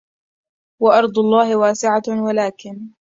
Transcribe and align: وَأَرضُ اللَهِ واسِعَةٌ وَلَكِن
وَأَرضُ 0.81 1.19
اللَهِ 1.19 1.55
واسِعَةٌ 1.57 2.03
وَلَكِن 2.07 2.91